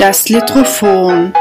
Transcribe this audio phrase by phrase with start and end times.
[0.00, 1.34] Das Litrophon.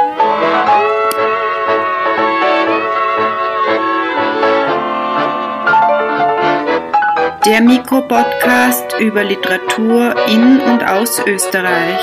[7.46, 12.02] Der Mikropodcast über Literatur in und aus Österreich.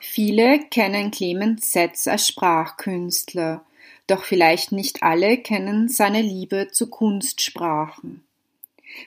[0.00, 3.62] Viele kennen Clemens Setz als Sprachkünstler,
[4.08, 8.24] doch vielleicht nicht alle kennen seine Liebe zu Kunstsprachen.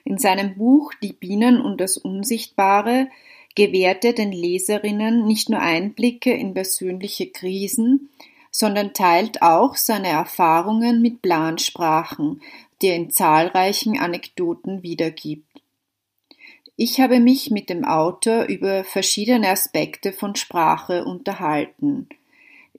[0.05, 3.09] In seinem Buch Die Bienen und das Unsichtbare
[3.55, 8.09] gewährt er den Leserinnen nicht nur Einblicke in persönliche Krisen,
[8.51, 12.41] sondern teilt auch seine Erfahrungen mit Plansprachen,
[12.81, 15.45] die er in zahlreichen Anekdoten wiedergibt.
[16.75, 22.09] Ich habe mich mit dem Autor über verschiedene Aspekte von Sprache unterhalten.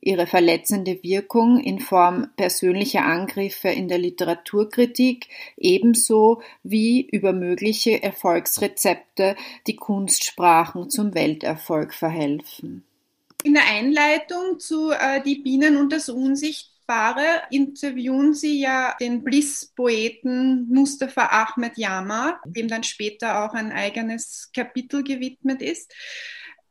[0.05, 9.37] Ihre verletzende Wirkung in Form persönlicher Angriffe in der Literaturkritik ebenso wie über mögliche Erfolgsrezepte,
[9.69, 12.85] die Kunstsprachen zum Welterfolg verhelfen.
[13.45, 19.23] In der Einleitung zu äh, Die Bienen und das Unsicht Paare interviewen sie ja den
[19.23, 25.95] Bliss-Poeten Mustafa Ahmed Yama, dem dann später auch ein eigenes Kapitel gewidmet ist.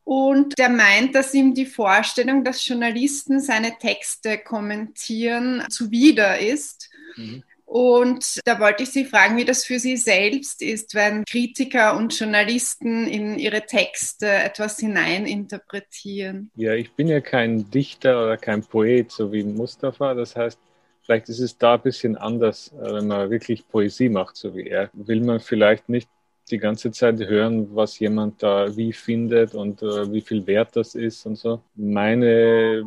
[0.04, 6.90] Und der meint, dass ihm die Vorstellung, dass Journalisten seine Texte kommentieren, zuwider ist.
[7.16, 7.44] Mhm.
[7.72, 12.14] Und da wollte ich Sie fragen, wie das für Sie selbst ist, wenn Kritiker und
[12.20, 16.52] Journalisten in ihre Texte etwas hineininterpretieren.
[16.58, 20.16] Ja, ich bin ja kein Dichter oder kein Poet, so wie Mustafa.
[20.16, 20.60] Das heißt,
[21.02, 24.68] vielleicht ist es da ein bisschen anders, äh, wenn man wirklich Poesie macht, so wie
[24.68, 24.90] er.
[24.92, 26.10] Will man vielleicht nicht
[26.50, 30.96] die ganze Zeit hören, was jemand da wie findet und uh, wie viel wert das
[30.96, 31.62] ist und so.
[31.76, 32.84] Meine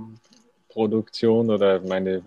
[0.69, 2.23] Produktion oder meine,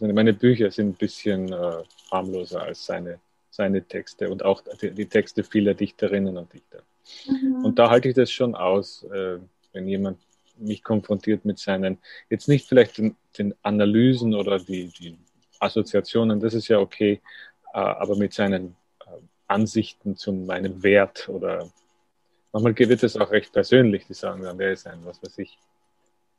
[0.00, 3.18] meine Bücher sind ein bisschen äh, harmloser als seine,
[3.50, 6.82] seine Texte und auch die, die Texte vieler Dichterinnen und Dichter.
[7.26, 7.64] Mhm.
[7.64, 9.38] Und da halte ich das schon aus, äh,
[9.72, 10.18] wenn jemand
[10.58, 11.98] mich konfrontiert mit seinen,
[12.28, 15.16] jetzt nicht vielleicht den, den Analysen oder die, die,
[15.60, 17.20] Assoziationen, das ist ja okay,
[17.74, 18.79] äh, aber mit seinen äh,
[19.50, 21.68] Ansichten zu meinem Wert oder
[22.52, 25.58] manchmal wird es auch recht persönlich, die sagen dann, wer ist ein, was weiß ich,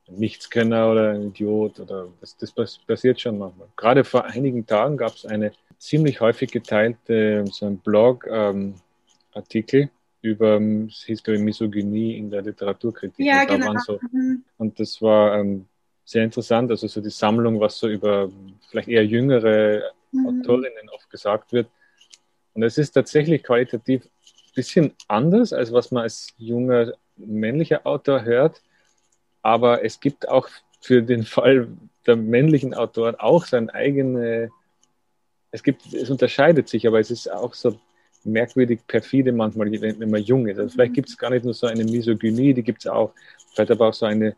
[0.07, 3.67] Nichtskönner oder ein Idiot oder das, das passiert schon manchmal.
[3.75, 9.89] Gerade vor einigen Tagen gab es eine ziemlich häufig geteilte so ein Blog-Artikel ähm,
[10.22, 13.25] über, es hieß glaube ich Misogynie in der Literaturkritik.
[13.25, 13.73] Ja, und genau.
[13.79, 14.43] So, mhm.
[14.57, 15.66] Und das war ähm,
[16.03, 18.29] sehr interessant, also so die Sammlung, was so über
[18.69, 20.28] vielleicht eher jüngere mhm.
[20.28, 21.67] Autorinnen oft gesagt wird.
[22.53, 28.23] Und es ist tatsächlich qualitativ ein bisschen anders, als was man als junger männlicher Autor
[28.23, 28.62] hört
[29.41, 30.47] aber es gibt auch
[30.81, 31.67] für den Fall
[32.06, 34.50] der männlichen Autoren auch sein eigene,
[35.51, 37.79] es gibt, es unterscheidet sich, aber es ist auch so
[38.23, 40.59] merkwürdig perfide manchmal, wenn man jung ist.
[40.59, 40.95] Also vielleicht mhm.
[40.95, 43.13] gibt es gar nicht nur so eine Misogynie, die gibt es auch,
[43.53, 44.35] vielleicht aber auch so eine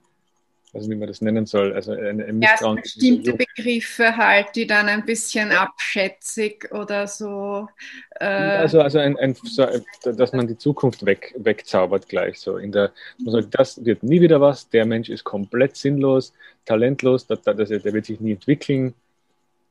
[0.73, 1.73] weiß nicht, wie man das nennen soll.
[1.73, 7.67] Also eine, eine ja, also bestimmte Begriffe halt, die dann ein bisschen abschätzig oder so.
[8.19, 9.67] Äh also also ein, ein, so,
[10.03, 12.57] dass man die Zukunft weg, wegzaubert gleich so.
[12.57, 16.33] In der, man sagt, das wird nie wieder was, der Mensch ist komplett sinnlos,
[16.65, 18.95] talentlos, das, das, der wird sich nie entwickeln.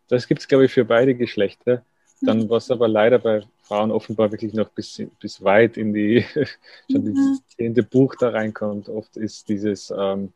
[0.09, 1.85] Das gibt es, glaube ich, für beide Geschlechter.
[2.21, 2.51] Dann, mhm.
[2.51, 6.25] was aber leider bei Frauen offenbar wirklich noch bis, bis weit in die,
[6.91, 7.15] schon mhm.
[7.15, 10.33] dieses zehnte Buch da reinkommt, oft ist dieses, ähm,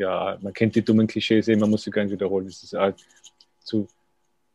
[0.00, 2.46] ja, man kennt die dummen Klischees, eh, man muss sie gar nicht wiederholen.
[2.46, 2.96] Es ist halt
[3.62, 3.86] zu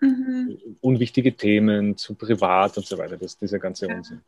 [0.01, 0.57] mhm.
[0.81, 3.16] unwichtige Themen, zu privat und so weiter.
[3.16, 3.95] Das ist dieser ganze ja.
[3.95, 4.22] Unsinn.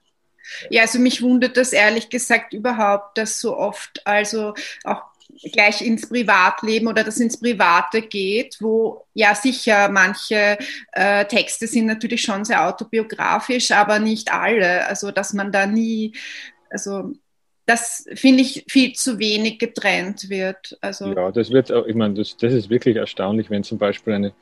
[0.69, 5.01] Ja, also mich wundert das ehrlich gesagt überhaupt, dass so oft, also auch
[5.51, 10.57] gleich ins Privatleben oder das ins Private geht, wo ja sicher manche
[10.93, 14.87] äh, Texte sind natürlich schon sehr autobiografisch, aber nicht alle.
[14.87, 16.13] Also dass man da nie,
[16.69, 17.11] also
[17.67, 20.77] das finde ich viel zu wenig getrennt wird.
[20.79, 24.33] Also ja, das wird, ich meine, das, das ist wirklich erstaunlich, wenn zum Beispiel eine,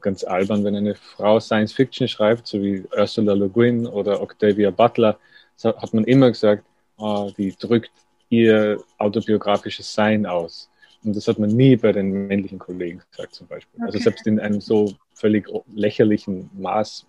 [0.00, 4.70] ganz albern, wenn eine Frau Science Fiction schreibt, so wie Ursula Le Guin oder Octavia
[4.70, 5.18] Butler,
[5.62, 6.64] hat man immer gesagt,
[6.96, 7.90] oh, die drückt
[8.28, 10.70] ihr autobiografisches Sein aus.
[11.02, 13.80] Und das hat man nie bei den männlichen Kollegen gesagt, zum Beispiel.
[13.80, 13.96] Also okay.
[13.96, 17.04] Also selbst in einem so völlig lächerlichen Maß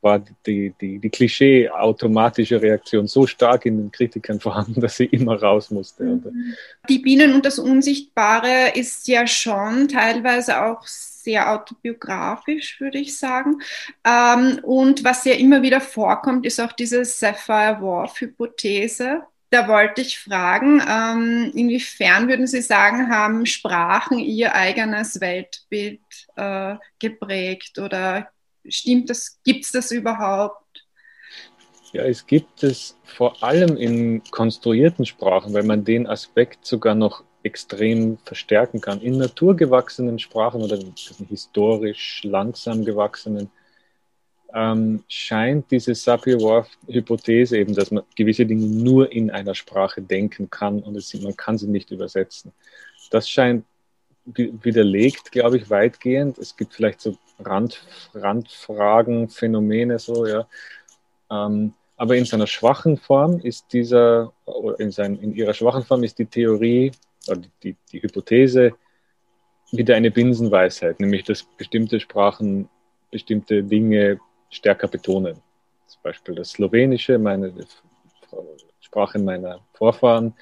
[0.00, 5.40] war die, die, die Klischee-automatische Reaktion so stark in den Kritikern vorhanden, dass sie immer
[5.40, 6.04] raus musste.
[6.04, 6.54] Mhm.
[6.88, 13.60] Die Bienen und das Unsichtbare ist ja schon teilweise auch sehr autobiografisch, würde ich sagen.
[14.04, 19.22] Ähm, und was ja immer wieder vorkommt, ist auch diese Sapphire Wharf-Hypothese.
[19.50, 26.00] Da wollte ich fragen, ähm, inwiefern würden Sie sagen, haben Sprachen Ihr eigenes Weltbild
[26.36, 28.28] äh, geprägt oder
[28.68, 30.86] stimmt das, gibt es das überhaupt?
[31.92, 37.24] Ja, es gibt es vor allem in konstruierten Sprachen, weil man den Aspekt sogar noch
[37.42, 39.00] extrem verstärken kann.
[39.00, 40.78] In naturgewachsenen Sprachen oder
[41.28, 43.50] historisch langsam gewachsenen
[44.54, 50.82] ähm, scheint diese Sapir-Whorf-Hypothese eben, dass man gewisse Dinge nur in einer Sprache denken kann
[50.82, 52.52] und es, man kann sie nicht übersetzen.
[53.10, 53.64] Das scheint
[54.24, 56.38] widerlegt, glaube ich, weitgehend.
[56.38, 60.46] Es gibt vielleicht so Rand, Randfragen, Phänomene so, ja.
[61.30, 64.32] Ähm, aber in seiner schwachen Form ist dieser,
[64.78, 66.92] in, sein, in ihrer schwachen Form ist die Theorie
[67.28, 68.72] oder die, die Hypothese
[69.72, 72.68] wieder eine Binsenweisheit, nämlich dass bestimmte Sprachen
[73.10, 74.20] bestimmte Dinge
[74.50, 75.34] stärker betonen.
[75.86, 77.52] Zum Beispiel das Slowenische, meine
[78.80, 80.34] Sprache meiner Vorfahren,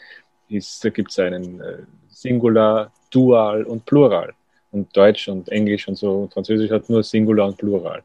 [0.49, 1.79] ist, da gibt es einen äh,
[2.09, 4.35] Singular, Dual und Plural.
[4.77, 8.03] Und Deutsch und Englisch und so, und Französisch hat nur Singular und Plural.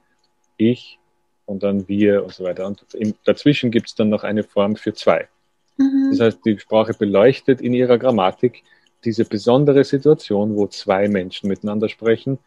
[0.56, 1.00] Ich
[1.46, 2.66] und dann wir und so weiter.
[2.66, 5.28] Und im, dazwischen gibt es dann noch eine Form für zwei.
[5.76, 6.12] Mhm.
[6.12, 8.64] Das heißt, die Sprache beleuchtet in ihrer Grammatik
[9.04, 12.40] diese besondere Situation, wo zwei Menschen miteinander sprechen.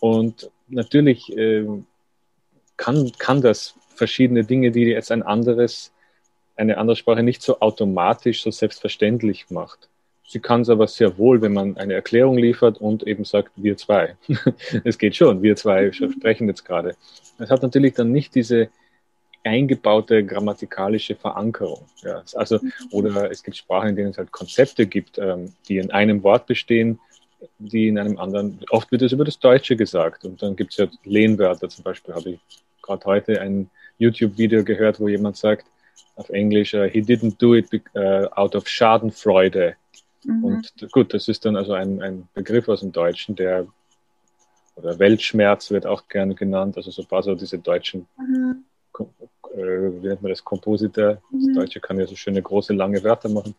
[0.00, 1.66] Und natürlich äh,
[2.76, 5.92] kann, kann das verschiedene Dinge, die jetzt ein anderes,
[6.56, 9.88] eine andere Sprache nicht so automatisch, so selbstverständlich macht.
[10.32, 13.76] Sie kann es aber sehr wohl, wenn man eine Erklärung liefert und eben sagt, wir
[13.76, 14.16] zwei.
[14.84, 16.10] es geht schon, wir zwei mhm.
[16.10, 16.96] sprechen jetzt gerade.
[17.38, 18.70] Es hat natürlich dann nicht diese
[19.44, 21.84] eingebaute grammatikalische Verankerung.
[22.00, 22.22] Ja.
[22.34, 22.72] Also, mhm.
[22.92, 26.46] oder es gibt Sprachen, in denen es halt Konzepte gibt, ähm, die in einem Wort
[26.46, 26.98] bestehen,
[27.58, 30.24] die in einem anderen, oft wird es über das Deutsche gesagt.
[30.24, 32.40] Und dann gibt es ja Lehnwörter, zum Beispiel habe ich
[32.80, 33.68] gerade heute ein
[33.98, 35.66] YouTube-Video gehört, wo jemand sagt,
[36.16, 39.76] auf Englisch, uh, he didn't do it uh, out of Schadenfreude.
[40.24, 40.44] Mhm.
[40.44, 43.66] Und gut, das ist dann also ein, ein Begriff aus dem Deutschen, der
[44.76, 48.64] oder Weltschmerz wird auch gerne genannt, also so ein paar so diese deutschen, mhm.
[49.54, 51.18] äh, wie nennt man das, Kompositor.
[51.30, 51.46] Mhm.
[51.46, 53.54] Das Deutsche kann ja so schöne große, lange Wörter machen.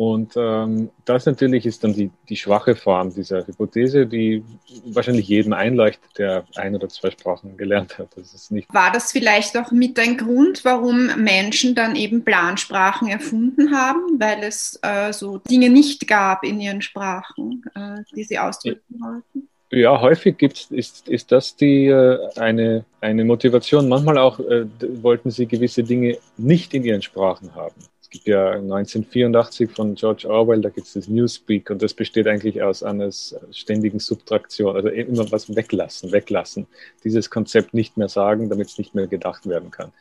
[0.00, 4.42] Und ähm, das natürlich ist dann die, die schwache Form dieser Hypothese, die
[4.86, 8.08] wahrscheinlich jedem einleuchtet, der ein oder zwei Sprachen gelernt hat.
[8.16, 13.08] Das ist nicht War das vielleicht auch mit ein Grund, warum Menschen dann eben Plansprachen
[13.08, 18.38] erfunden haben, weil es äh, so Dinge nicht gab in ihren Sprachen, äh, die sie
[18.38, 19.48] ausdrücken wollten?
[19.70, 23.86] Ja, häufig gibt's, ist, ist das die, äh, eine, eine Motivation.
[23.86, 24.64] Manchmal auch äh,
[25.02, 27.74] wollten sie gewisse Dinge nicht in ihren Sprachen haben.
[28.12, 32.26] Es gibt ja 1984 von George Orwell, da gibt es das Newspeak und das besteht
[32.26, 33.12] eigentlich aus einer
[33.52, 36.66] ständigen Subtraktion, also immer was weglassen, weglassen.
[37.04, 39.92] Dieses Konzept nicht mehr sagen, damit es nicht mehr gedacht werden kann.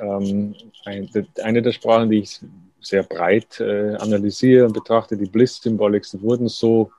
[0.00, 1.08] Ähm, ein,
[1.40, 2.40] eine der Sprachen, die ich
[2.80, 6.90] sehr breit äh, analysiere und betrachte, die Bliss-Symbolik, wurden so,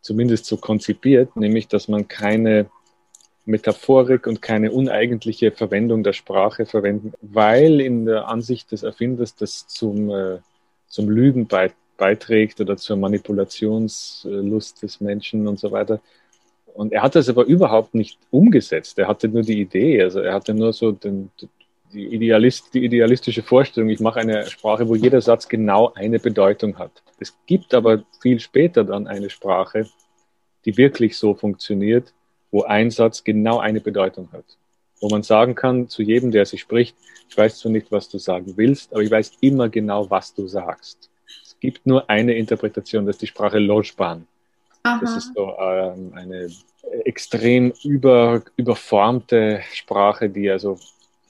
[0.00, 2.70] zumindest so konzipiert, nämlich, dass man keine
[3.44, 9.66] Metaphorik und keine uneigentliche Verwendung der Sprache verwenden, weil in der Ansicht des Erfinders das
[9.66, 10.38] zum, äh,
[10.86, 11.48] zum Lügen
[11.96, 16.00] beiträgt oder zur Manipulationslust des Menschen und so weiter.
[16.74, 18.98] Und er hat das aber überhaupt nicht umgesetzt.
[18.98, 21.30] Er hatte nur die Idee, also er hatte nur so den,
[21.92, 26.78] die, Idealist, die idealistische Vorstellung, ich mache eine Sprache, wo jeder Satz genau eine Bedeutung
[26.78, 27.02] hat.
[27.18, 29.86] Es gibt aber viel später dann eine Sprache,
[30.64, 32.14] die wirklich so funktioniert,
[32.52, 34.44] wo ein Satz genau eine Bedeutung hat.
[35.00, 36.94] Wo man sagen kann zu jedem, der sich spricht,
[37.28, 40.46] ich weiß zwar nicht, was du sagen willst, aber ich weiß immer genau, was du
[40.46, 41.10] sagst.
[41.42, 44.28] Es gibt nur eine Interpretation, das ist die Sprache Lojban.
[44.84, 46.50] Das ist so ähm, eine
[47.04, 50.78] extrem über, überformte Sprache, die also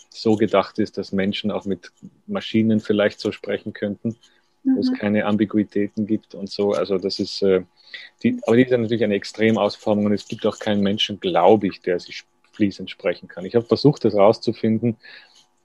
[0.09, 1.93] so gedacht ist, dass Menschen auch mit
[2.26, 4.17] Maschinen vielleicht so sprechen könnten,
[4.64, 4.76] mhm.
[4.76, 4.95] wo es mhm.
[4.95, 6.73] keine Ambiguitäten gibt und so.
[6.73, 7.62] Also das ist äh,
[8.23, 11.81] die, aber die ist natürlich eine Extremausformung und es gibt auch keinen Menschen, glaube ich,
[11.81, 13.45] der sich fließend sprechen kann.
[13.45, 14.97] Ich habe versucht, das rauszufinden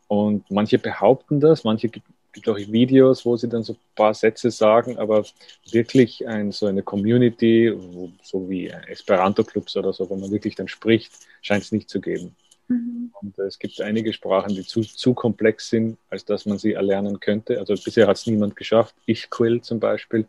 [0.08, 4.14] und manche behaupten das, manche gibt, gibt auch Videos, wo sie dann so ein paar
[4.14, 5.26] Sätze sagen, aber
[5.72, 10.68] wirklich ein, so eine Community, wo, so wie Esperanto-Clubs oder so, wo man wirklich dann
[10.68, 11.12] spricht,
[11.42, 12.36] scheint es nicht zu geben.
[12.68, 13.12] Mhm.
[13.22, 17.20] Und es gibt einige Sprachen, die zu, zu komplex sind, als dass man sie erlernen
[17.20, 17.60] könnte.
[17.60, 18.96] Also bisher hat es niemand geschafft.
[19.06, 20.28] Ich Quill zum Beispiel.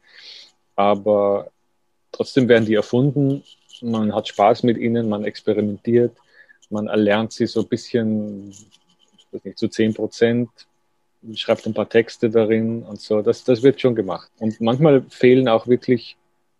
[0.76, 1.50] Aber
[2.12, 3.42] Trotzdem werden die erfunden,
[3.80, 6.16] man hat Spaß mit ihnen, man experimentiert,
[6.70, 10.48] man erlernt sie so ein bisschen, ich weiß nicht, zu 10 Prozent,
[11.34, 13.22] schreibt ein paar Texte darin und so.
[13.22, 14.30] Das, das wird schon gemacht.
[14.38, 16.16] Und manchmal fehlen auch wirklich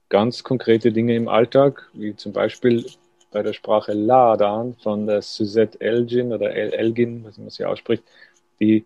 [0.09, 2.87] ganz konkrete Dinge im Alltag, wie zum Beispiel
[3.31, 8.03] bei der Sprache Ladan von der Suzette Elgin oder El Elgin, was man sie ausspricht,
[8.61, 8.85] die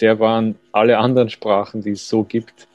[0.00, 2.68] der waren alle anderen Sprachen, die es so gibt,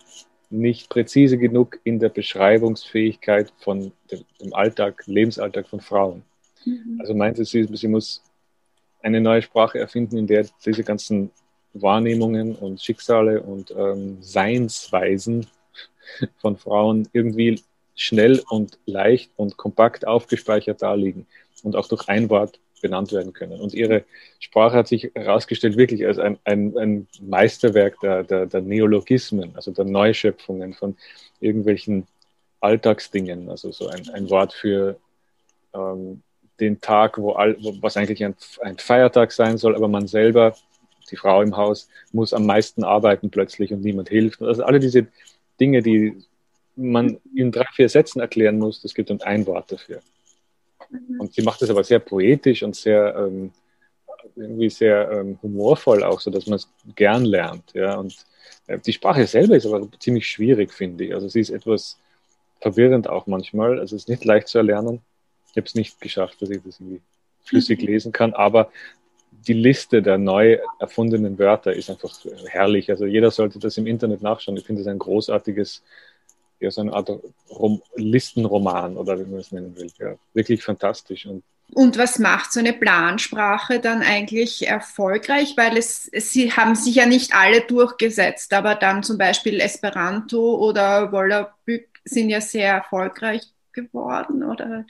[0.49, 6.23] nicht präzise genug in der Beschreibungsfähigkeit von dem Alltag, Lebensalltag von Frauen.
[6.65, 6.97] Mhm.
[6.99, 8.21] Also meinte sie, sie muss
[9.01, 11.31] eine neue Sprache erfinden, in der diese ganzen
[11.73, 15.47] Wahrnehmungen und Schicksale und ähm, Seinsweisen
[16.37, 17.61] von Frauen irgendwie
[17.95, 21.27] schnell und leicht und kompakt aufgespeichert da liegen
[21.63, 23.59] und auch durch ein Wort benannt werden können.
[23.59, 24.03] Und ihre
[24.39, 29.71] Sprache hat sich herausgestellt wirklich als ein, ein, ein Meisterwerk der, der, der, Neologismen, also
[29.71, 30.97] der Neuschöpfungen von
[31.39, 32.05] irgendwelchen
[32.59, 33.49] Alltagsdingen.
[33.49, 34.97] Also so ein, ein Wort für
[35.73, 36.21] ähm,
[36.59, 40.55] den Tag, wo, all, wo was eigentlich ein, ein Feiertag sein soll, aber man selber,
[41.09, 44.41] die Frau im Haus, muss am meisten arbeiten plötzlich und niemand hilft.
[44.41, 45.07] Also alle diese
[45.59, 46.23] Dinge, die
[46.75, 50.01] man in drei, vier Sätzen erklären muss, das gibt dann ein Wort dafür.
[50.89, 51.19] Mhm.
[51.19, 53.51] Und sie macht das aber sehr poetisch und sehr ähm,
[54.35, 57.73] irgendwie sehr ähm, humorvoll auch, so dass man es gern lernt.
[57.73, 57.95] Ja?
[57.95, 58.15] Und
[58.67, 61.13] äh, die Sprache selber ist aber ziemlich schwierig, finde ich.
[61.13, 61.99] Also sie ist etwas
[62.61, 63.79] verwirrend auch manchmal.
[63.79, 65.01] Also es ist nicht leicht zu erlernen.
[65.51, 67.01] Ich habe es nicht geschafft, dass ich das irgendwie
[67.43, 67.87] flüssig mhm.
[67.87, 68.71] lesen kann, aber
[69.47, 72.15] die Liste der neu erfundenen Wörter ist einfach
[72.47, 72.89] herrlich.
[72.89, 74.57] Also jeder sollte das im Internet nachschauen.
[74.57, 75.83] Ich finde es ein großartiges
[76.59, 77.09] ja, so eine Art
[77.49, 79.91] Rom Listenroman oder wie man es nennen will.
[79.99, 81.25] Ja, wirklich fantastisch.
[81.25, 81.43] Und,
[81.73, 85.53] und was macht so eine Plansprache dann eigentlich erfolgreich?
[85.57, 91.11] Weil es, sie haben sich ja nicht alle durchgesetzt, aber dann zum Beispiel Esperanto oder
[91.11, 94.85] Volapük sind ja sehr erfolgreich geworden oder?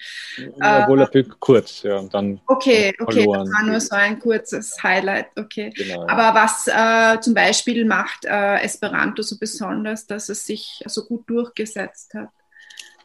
[0.60, 5.28] Ja, äh, kurz, ja, und dann okay, okay, das war nur so ein kurzes Highlight,
[5.38, 5.72] okay.
[5.76, 11.06] Genau, Aber was äh, zum Beispiel macht äh, Esperanto so besonders, dass es sich so
[11.06, 12.30] gut durchgesetzt hat?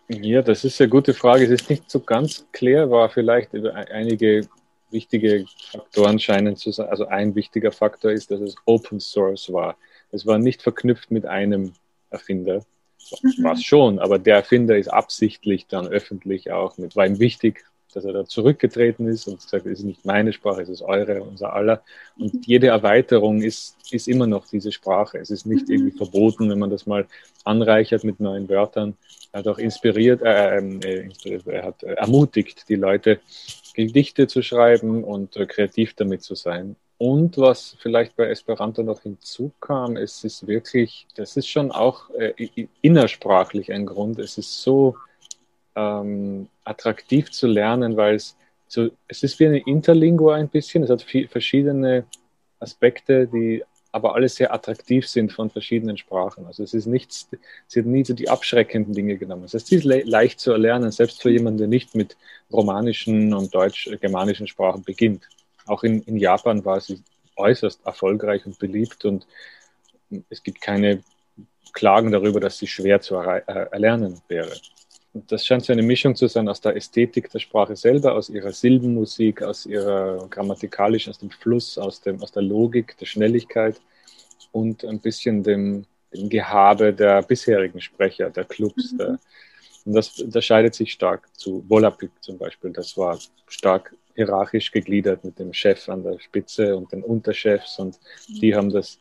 [0.09, 1.45] Ja, das ist eine gute Frage.
[1.45, 4.49] Es ist nicht so ganz klar, war vielleicht einige
[4.91, 6.89] wichtige Faktoren scheinen zu sein.
[6.89, 9.77] Also ein wichtiger Faktor ist, dass es Open Source war.
[10.11, 11.75] Es war nicht verknüpft mit einem
[12.11, 12.65] Erfinder,
[13.23, 13.45] mhm.
[13.45, 17.65] war es schon, aber der Erfinder ist absichtlich dann öffentlich auch mit, war ihm wichtig,
[17.95, 21.23] dass er da zurückgetreten ist und gesagt, es ist nicht meine Sprache, es ist eure,
[21.23, 21.83] unser aller.
[22.19, 22.41] Und mhm.
[22.45, 25.19] jede Erweiterung ist, ist immer noch diese Sprache.
[25.19, 25.75] Es ist nicht mhm.
[25.75, 27.07] irgendwie verboten, wenn man das mal
[27.45, 28.97] anreichert mit neuen Wörtern.
[29.33, 31.09] Er hat auch inspiriert, äh, ähm, äh,
[31.47, 33.21] er hat äh, ermutigt, die Leute
[33.75, 36.77] Gedichte zu schreiben und äh, kreativ damit zu sein.
[36.99, 42.35] Und was vielleicht bei Esperanto noch hinzukam, es ist wirklich, das ist schon auch äh,
[42.83, 44.19] innersprachlich ein Grund.
[44.19, 44.97] Es ist so
[45.77, 48.37] ähm, attraktiv zu lernen, weil es
[48.67, 50.83] so, es ist wie eine Interlingua ein bisschen.
[50.83, 52.05] Es hat viel, verschiedene
[52.59, 53.63] Aspekte, die
[53.93, 56.47] aber alle sehr attraktiv sind von verschiedenen Sprachen.
[56.47, 57.29] Also es ist nichts,
[57.69, 59.43] sie hat nie so die abschreckenden Dinge genommen.
[59.43, 62.17] Das heißt, sie ist le leicht zu erlernen, selbst für jemanden, der nicht mit
[62.53, 65.29] romanischen und deutsch-germanischen Sprachen beginnt.
[65.69, 67.03] Auch in, in Japan war sie
[67.37, 69.27] äußerst erfolgreich und beliebt und
[70.31, 71.03] es gibt keine
[71.73, 74.53] Klagen darüber, dass sie schwer zu äh, erlernen wäre.
[75.13, 78.29] Und das scheint so eine Mischung zu sein aus der Ästhetik der Sprache selber, aus
[78.29, 83.81] ihrer Silbenmusik, aus ihrer grammatikalischen, aus dem Fluss, aus, dem, aus der Logik, der Schnelligkeit
[84.53, 88.93] und ein bisschen dem, dem Gehabe der bisherigen Sprecher, der Clubs.
[88.93, 88.99] Mhm.
[88.99, 89.19] Der,
[89.89, 92.73] und das unterscheidet sich stark zu Volapük zum Beispiel.
[92.73, 97.99] Das war stark hierarchisch gegliedert mit dem Chef an der Spitze und den Unterchefs und
[98.29, 98.99] die haben das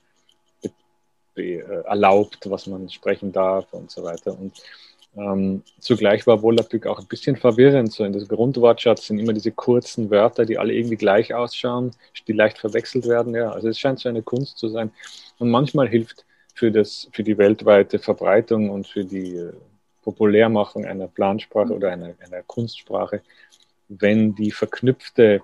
[1.35, 4.39] äh, erlaubt, was man sprechen darf und so weiter.
[4.39, 4.53] Und
[5.17, 7.91] ähm, zugleich war Volapük auch ein bisschen verwirrend.
[7.91, 11.91] So in das Grundwortschatz sind immer diese kurzen Wörter, die alle irgendwie gleich ausschauen,
[12.29, 13.35] die leicht verwechselt werden.
[13.35, 14.91] Ja, also es scheint so eine Kunst zu sein.
[15.37, 19.51] Und manchmal hilft für, das, für die weltweite Verbreitung und für die äh,
[20.07, 23.21] Populärmachung einer Plansprache oder einer, einer Kunstsprache
[23.89, 25.41] wenn die verknüpfte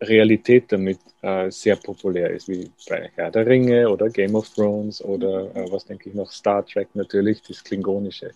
[0.00, 5.04] Realität damit äh, sehr populär ist, wie bei Herr der Ringe oder Game of Thrones
[5.04, 8.30] oder äh, was denke ich noch, Star Trek natürlich, das Klingonische.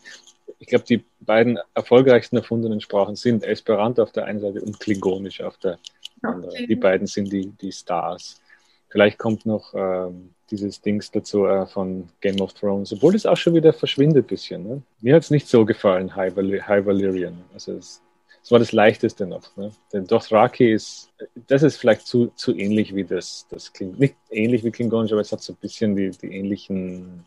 [0.58, 5.40] Ich glaube, die beiden erfolgreichsten erfundenen Sprachen sind Esperanto auf der einen Seite und Klingonisch
[5.40, 5.78] auf der
[6.20, 6.50] anderen.
[6.50, 6.66] Okay.
[6.66, 8.42] Die beiden sind die, die Stars.
[8.90, 13.36] Vielleicht kommt noch ähm, dieses Dings dazu äh, von Game of Thrones, obwohl es auch
[13.36, 14.62] schon wieder verschwindet ein bisschen.
[14.62, 14.82] Ne?
[15.00, 17.42] Mir hat es nicht so gefallen, High, Val High Valyrian.
[17.52, 18.02] Also es,
[18.44, 19.56] das war das Leichteste noch.
[19.56, 19.72] Ne?
[19.92, 21.10] Denn Dothraki ist,
[21.46, 25.22] das ist vielleicht zu, zu ähnlich wie das, das klingt, nicht ähnlich wie Klingonisch, aber
[25.22, 27.24] es hat so ein bisschen die, die ähnlichen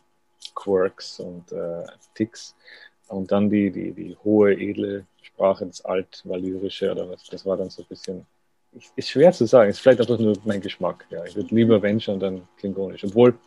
[0.53, 2.55] Quirks und äh, Ticks.
[3.07, 7.69] Und dann die, die, die hohe, edle Sprache, das Alt-Valyrische oder was, das war dann
[7.69, 8.25] so ein bisschen,
[8.95, 11.05] ist schwer zu sagen, ist vielleicht einfach nur mein Geschmack.
[11.09, 13.37] Ja, ich würde lieber wenn schon dann Klingonisch, obwohl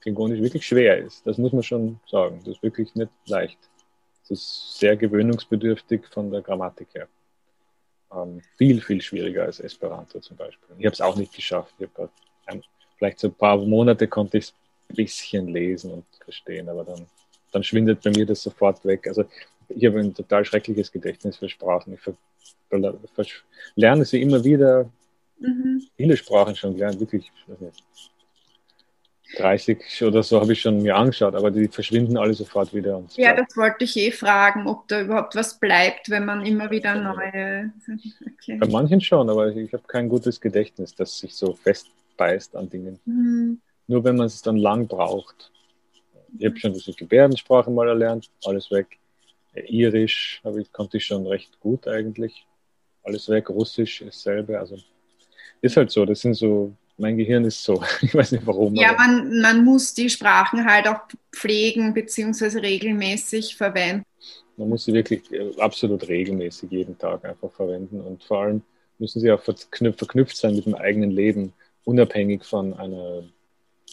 [0.00, 3.58] Klingonisch wirklich schwer ist, das muss man schon sagen, das ist wirklich nicht leicht
[4.30, 7.08] ist sehr gewöhnungsbedürftig von der Grammatik her.
[8.12, 10.68] Ähm, viel, viel schwieriger als Esperanto zum Beispiel.
[10.78, 11.74] Ich habe es auch nicht geschafft.
[11.78, 12.10] Ich habe
[12.96, 14.54] vielleicht so ein paar Monate konnte ich es
[14.88, 17.06] ein bisschen lesen und verstehen, aber dann,
[17.52, 19.06] dann schwindet bei mir das sofort weg.
[19.06, 19.24] Also
[19.74, 21.94] ich habe ein total schreckliches Gedächtnis für Sprachen.
[21.94, 23.42] Ich
[23.74, 24.90] lerne sie immer wieder.
[25.38, 25.82] Mhm.
[25.96, 27.30] Viele Sprachen schon gelernt, wirklich.
[29.36, 33.02] 30 oder so habe ich schon mir angeschaut, aber die verschwinden alle sofort wieder.
[33.14, 36.94] ja, das wollte ich eh fragen, ob da überhaupt was bleibt, wenn man immer wieder
[36.94, 37.72] neue.
[38.40, 38.56] Okay.
[38.56, 42.98] Bei manchen schon, aber ich habe kein gutes Gedächtnis, das sich so festbeißt an Dingen.
[43.04, 43.60] Mhm.
[43.86, 45.52] Nur wenn man es dann lang braucht.
[46.38, 48.98] Ich habe schon diese Gebärdensprache mal erlernt, alles weg.
[49.54, 52.46] Irisch habe ich, konnte ich schon recht gut eigentlich.
[53.02, 54.58] Alles weg, Russisch dasselbe.
[54.58, 54.78] Also
[55.60, 57.82] ist halt so, das sind so mein Gehirn ist so.
[58.02, 58.74] Ich weiß nicht warum.
[58.74, 61.00] Ja, man, man muss die Sprachen halt auch
[61.32, 62.58] pflegen bzw.
[62.58, 64.04] regelmäßig verwenden.
[64.56, 68.62] Man muss sie wirklich äh, absolut regelmäßig jeden Tag einfach verwenden und vor allem
[68.98, 71.54] müssen sie auch verknüpft sein mit dem eigenen Leben,
[71.84, 73.24] unabhängig von, einer,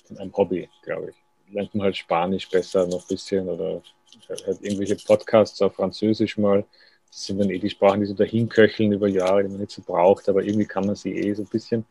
[0.06, 1.54] von einem Hobby, glaube ich.
[1.54, 3.82] Lernt man halt Spanisch besser noch ein bisschen oder
[4.30, 6.66] halt irgendwelche Podcasts auf Französisch mal.
[7.10, 9.72] Das sind dann eh die Sprachen, die so dahin köcheln über Jahre, die man nicht
[9.72, 11.86] so braucht, aber irgendwie kann man sie eh so ein bisschen.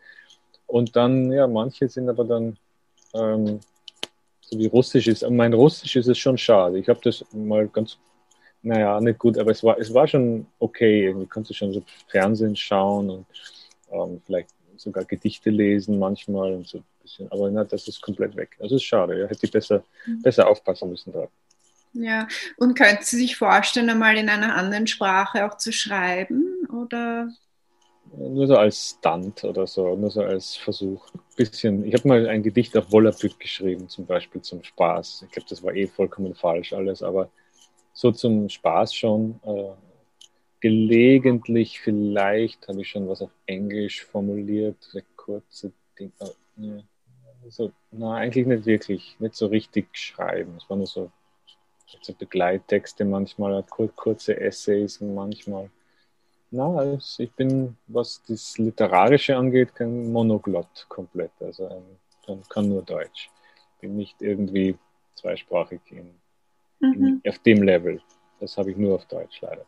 [0.66, 2.56] Und dann, ja, manche sind aber dann,
[3.14, 3.61] ähm,
[4.40, 5.28] so wie Russisch ist.
[5.28, 6.78] Mein Russisch ist es schon schade.
[6.78, 7.99] Ich habe das mal ganz,
[8.62, 11.06] naja, nicht gut, aber es war, es war schon okay.
[11.06, 13.26] Irgendwie kannst du schon so Fernsehen schauen und
[13.90, 17.32] ähm, vielleicht sogar Gedichte lesen manchmal und so ein bisschen.
[17.32, 18.56] Aber na, das ist komplett weg.
[18.58, 19.18] Das ist schade.
[19.18, 20.23] Ja, hätte ich besser, mhm.
[20.23, 21.28] besser aufpassen müssen da.
[21.99, 26.67] Ja, und könnten Sie sich vorstellen, einmal in einer anderen Sprache auch zu schreiben?
[26.71, 27.29] Oder?
[28.17, 31.07] nur so als Stunt oder so, nur so als Versuch.
[31.37, 35.25] Bisschen, ich habe mal ein Gedicht auf Volapük geschrieben, zum Beispiel zum Spaß.
[35.26, 37.31] Ich glaube, das war eh vollkommen falsch alles, aber
[37.93, 39.41] so zum Spaß schon.
[39.45, 39.73] Äh,
[40.61, 44.76] gelegentlich vielleicht habe ich schon was auf Englisch formuliert,
[45.17, 46.12] kurze Dinge.
[47.45, 50.55] Also, na, eigentlich nicht wirklich, nicht so richtig schreiben.
[50.57, 51.12] Es waren nur so,
[52.00, 55.71] so Begleittexte manchmal, kurze Essays manchmal.
[56.50, 61.32] Na, also ich bin, was das Literarische angeht, kein Monoglott komplett.
[61.41, 63.30] Also ein, kann nur Deutsch.
[63.80, 64.76] Bin nicht irgendwie
[65.15, 66.15] zweisprachig in,
[66.80, 67.21] mhm.
[67.25, 68.00] in, auf dem Level.
[68.41, 69.65] Das habe ich nur auf Deutsch leider.